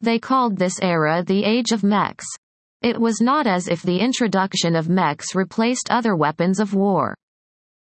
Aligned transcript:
They 0.00 0.18
called 0.18 0.56
this 0.56 0.78
era 0.80 1.22
the 1.26 1.44
Age 1.44 1.72
of 1.72 1.82
Mechs. 1.82 2.26
It 2.82 3.00
was 3.00 3.20
not 3.20 3.46
as 3.46 3.68
if 3.68 3.82
the 3.82 3.98
introduction 3.98 4.76
of 4.76 4.88
mechs 4.88 5.34
replaced 5.34 5.90
other 5.90 6.14
weapons 6.14 6.60
of 6.60 6.74
war. 6.74 7.14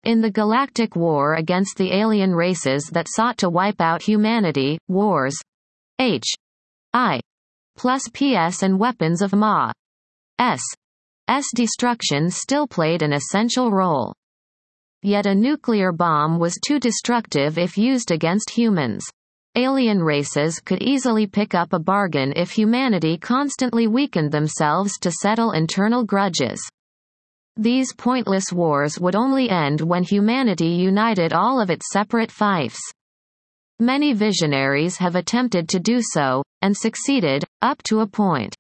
In 0.04 0.22
the 0.22 0.32
galactic 0.32 0.96
war 0.96 1.34
against 1.34 1.76
the 1.76 1.92
alien 1.92 2.34
races 2.34 2.90
that 2.94 3.08
sought 3.10 3.38
to 3.40 3.50
wipe 3.50 3.82
out 3.82 4.02
humanity, 4.02 4.78
wars 4.88 5.36
H. 6.00 6.26
I. 6.94 7.20
plus 7.76 8.04
PS 8.14 8.64
and 8.64 8.80
weapons 8.80 9.22
of 9.22 9.34
Ma. 9.34 9.72
S. 10.40 10.62
S 11.28 11.46
destruction 11.56 12.30
still 12.30 12.68
played 12.68 13.02
an 13.02 13.14
essential 13.14 13.72
role. 13.72 14.14
Yet 15.02 15.26
a 15.26 15.36
nuclear 15.36 15.92
bomb 15.92 16.40
was 16.40 16.58
too 16.66 16.80
destructive 16.80 17.58
if 17.58 17.78
used 17.78 18.12
against 18.12 18.52
humans. 18.52 19.04
Alien 19.58 20.04
races 20.04 20.60
could 20.60 20.84
easily 20.84 21.26
pick 21.26 21.56
up 21.56 21.74
a 21.74 21.80
bargain 21.80 22.32
if 22.36 22.52
humanity 22.52 23.18
constantly 23.18 23.88
weakened 23.88 24.32
themselves 24.32 25.00
to 25.00 25.12
settle 25.12 25.54
internal 25.54 26.04
grudges. 26.04 26.62
These 27.56 27.92
pointless 27.96 28.54
wars 28.54 29.00
would 29.00 29.16
only 29.16 29.50
end 29.50 29.82
when 29.82 30.04
humanity 30.04 30.68
united 30.68 31.34
all 31.34 31.60
of 31.60 31.72
its 31.72 31.92
separate 31.92 32.32
fiefs. 32.32 32.80
Many 33.80 34.14
visionaries 34.14 34.98
have 34.98 35.16
attempted 35.16 35.68
to 35.70 35.80
do 35.80 36.02
so, 36.04 36.44
and 36.62 36.78
succeeded, 36.78 37.44
up 37.64 37.82
to 37.86 38.02
a 38.02 38.08
point. 38.08 38.54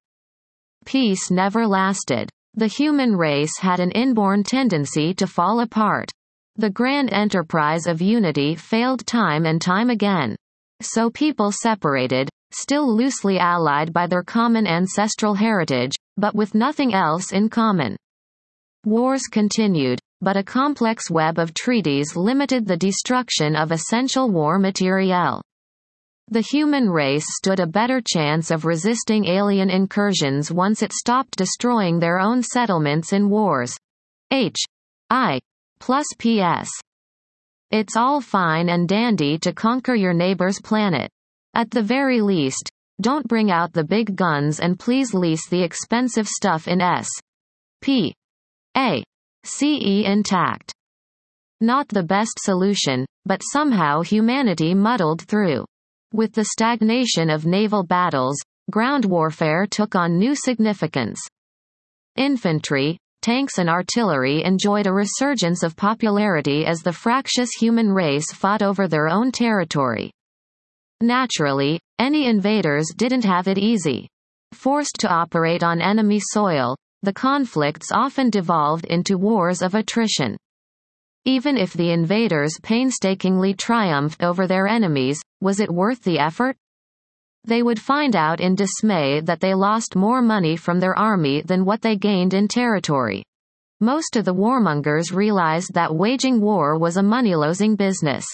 Peace 0.86 1.30
never 1.30 1.68
lasted. 1.68 2.28
The 2.56 2.66
human 2.66 3.16
race 3.16 3.60
had 3.60 3.80
an 3.80 3.92
inborn 3.92 4.44
tendency 4.44 5.14
to 5.14 5.28
fall 5.28 5.60
apart. 5.60 6.10
The 6.56 6.72
grand 6.72 7.14
enterprise 7.14 7.86
of 7.86 8.02
unity 8.02 8.56
failed 8.56 9.06
time 9.06 9.46
and 9.46 9.62
time 9.62 9.92
again. 9.92 10.36
So 10.82 11.10
people 11.10 11.52
separated, 11.52 12.30
still 12.52 12.88
loosely 12.96 13.40
allied 13.40 13.92
by 13.92 14.08
their 14.08 14.24
common 14.24 14.68
ancestral 14.68 15.34
heritage, 15.34 15.96
but 16.18 16.36
with 16.36 16.56
nothing 16.56 16.94
else 16.94 17.32
in 17.32 17.50
common. 17.50 17.96
Wars 18.86 19.24
continued, 19.32 20.00
but 20.22 20.38
a 20.38 20.44
complex 20.44 21.10
web 21.12 21.40
of 21.40 21.54
treaties 21.54 22.16
limited 22.16 22.66
the 22.66 22.78
destruction 22.78 23.56
of 23.56 23.72
essential 23.72 24.30
war 24.30 24.60
materiel. 24.60 25.42
The 26.30 26.42
human 26.42 26.90
race 26.90 27.26
stood 27.38 27.60
a 27.60 27.68
better 27.68 28.02
chance 28.06 28.52
of 28.52 28.66
resisting 28.66 29.26
alien 29.26 29.70
incursions 29.70 30.52
once 30.52 30.82
it 30.82 30.94
stopped 30.94 31.38
destroying 31.38 32.00
their 32.00 32.20
own 32.20 32.44
settlements 32.44 33.14
in 33.14 33.30
wars. 33.30 33.76
H. 34.32 34.58
I. 35.10 35.40
plus 35.80 36.06
PS. 36.20 36.70
It's 37.72 37.98
all 37.98 38.22
fine 38.22 38.70
and 38.70 38.88
dandy 38.88 39.38
to 39.40 39.52
conquer 39.52 39.94
your 39.94 40.14
neighbor's 40.14 40.62
planet. 40.62 41.12
At 41.54 41.70
the 41.70 41.82
very 41.82 42.22
least, 42.22 42.72
don't 43.02 43.28
bring 43.28 43.52
out 43.52 43.74
the 43.74 43.84
big 43.84 44.16
guns 44.16 44.60
and 44.60 44.80
please 44.80 45.14
lease 45.14 45.48
the 45.50 45.62
expensive 45.62 46.28
stuff 46.28 46.68
in 46.68 46.80
S. 46.80 47.10
P. 47.82 48.14
A. 48.78 49.04
C. 49.44 49.80
E. 49.84 50.06
Intact. 50.06 50.72
Not 51.60 51.88
the 51.90 52.04
best 52.04 52.40
solution, 52.40 53.06
but 53.26 53.42
somehow 53.44 54.02
humanity 54.02 54.74
muddled 54.74 55.24
through. 55.24 55.66
With 56.14 56.32
the 56.34 56.46
stagnation 56.46 57.30
of 57.30 57.46
naval 57.46 57.84
battles, 57.84 58.38
ground 58.72 59.04
warfare 59.06 59.66
took 59.66 59.94
on 59.94 60.18
new 60.18 60.36
significance. 60.36 61.20
Infantry, 62.16 62.98
tanks 63.28 63.58
and 63.58 63.70
artillery 63.70 64.42
enjoyed 64.46 64.88
a 64.88 64.94
resurgence 64.94 65.62
of 65.62 65.76
popularity 65.76 66.66
as 66.66 66.80
the 66.80 66.94
fractious 66.94 67.50
human 67.60 67.90
race 67.90 68.32
fought 68.32 68.62
over 68.62 68.88
their 68.88 69.10
own 69.10 69.34
territory. 69.34 70.10
Naturally, 71.02 71.78
any 72.00 72.28
invaders 72.28 72.86
didn't 72.96 73.26
have 73.26 73.50
it 73.50 73.58
easy. 73.58 74.08
Forced 74.54 74.96
to 75.02 75.10
operate 75.10 75.62
on 75.62 75.82
enemy 75.82 76.22
soil, 76.22 76.78
the 77.04 77.12
conflicts 77.12 77.92
often 77.92 78.30
devolved 78.30 78.86
into 78.86 79.18
wars 79.18 79.62
of 79.62 79.76
attrition. 79.76 80.38
Even 81.26 81.58
if 81.58 81.74
the 81.74 81.92
invaders 81.92 82.54
painstakingly 82.64 83.54
triumphed 83.54 84.24
over 84.24 84.48
their 84.48 84.68
enemies, 84.68 85.20
was 85.42 85.60
it 85.60 85.70
worth 85.70 86.02
the 86.04 86.18
effort? 86.18 86.56
They 87.48 87.64
would 87.64 87.80
find 87.80 88.14
out 88.14 88.42
in 88.42 88.56
dismay 88.56 89.22
that 89.22 89.40
they 89.40 89.54
lost 89.54 89.96
more 89.96 90.22
money 90.22 90.58
from 90.58 90.82
their 90.82 90.98
army 91.00 91.42
than 91.42 91.64
what 91.64 91.82
they 91.82 91.96
gained 91.96 92.34
in 92.34 92.50
territory. 92.50 93.24
Most 93.80 94.18
of 94.18 94.26
the 94.26 94.34
warmongers 94.34 95.14
realized 95.14 95.74
that 95.74 95.96
waging 95.96 96.42
war 96.42 96.78
was 96.78 96.98
a 96.98 97.04
money-losing 97.04 97.78
business. 97.78 98.26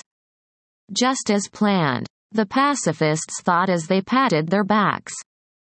Just 0.92 1.30
as 1.30 1.48
planned. 1.48 2.08
The 2.32 2.48
pacifists 2.48 3.42
thought 3.44 3.70
as 3.70 3.86
they 3.86 4.02
patted 4.02 4.48
their 4.48 4.64
backs. 4.64 5.14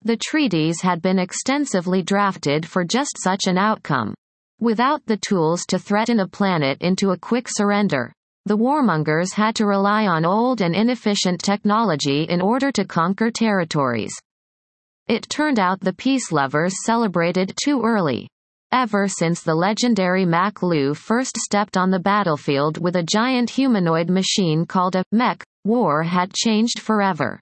The 0.01 0.17
treaties 0.17 0.81
had 0.81 1.01
been 1.01 1.17
extensively 1.17 2.03
drafted 2.03 2.67
for 2.67 2.83
just 2.83 3.15
such 3.17 3.47
an 3.47 3.57
outcome. 3.57 4.13
Without 4.59 5.05
the 5.05 5.17
tools 5.17 5.63
to 5.67 5.79
threaten 5.79 6.19
a 6.19 6.27
planet 6.27 6.81
into 6.81 7.11
a 7.11 7.17
quick 7.17 7.47
surrender, 7.47 8.11
the 8.47 8.57
warmongers 8.57 9.33
had 9.33 9.55
to 9.55 9.65
rely 9.65 10.07
on 10.07 10.25
old 10.25 10.61
and 10.61 10.73
inefficient 10.73 11.41
technology 11.41 12.23
in 12.23 12.41
order 12.41 12.71
to 12.71 12.85
conquer 12.85 13.29
territories. 13.29 14.13
It 15.07 15.29
turned 15.29 15.59
out 15.59 15.79
the 15.79 15.93
peace 15.93 16.31
lovers 16.31 16.73
celebrated 16.85 17.53
too 17.63 17.81
early. 17.83 18.27
Ever 18.71 19.07
since 19.07 19.43
the 19.43 19.55
legendary 19.55 20.25
Mac 20.25 20.63
Lu 20.63 20.93
first 20.93 21.37
stepped 21.37 21.77
on 21.77 21.91
the 21.91 21.99
battlefield 21.99 22.77
with 22.81 22.95
a 22.95 23.03
giant 23.03 23.49
humanoid 23.49 24.09
machine 24.09 24.65
called 24.65 24.95
a 24.95 25.03
mech, 25.11 25.43
war 25.63 26.03
had 26.03 26.33
changed 26.33 26.79
forever. 26.79 27.39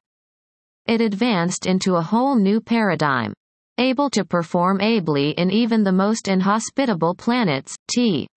It 0.85 1.01
advanced 1.01 1.65
into 1.65 1.95
a 1.95 2.01
whole 2.01 2.35
new 2.35 2.61
paradigm. 2.61 3.33
Able 3.77 4.09
to 4.11 4.23
perform 4.23 4.79
ably 4.81 5.31
in 5.31 5.51
even 5.51 5.83
the 5.83 5.91
most 5.91 6.27
inhospitable 6.27 7.15
planets, 7.15 7.75
T. 7.87 8.27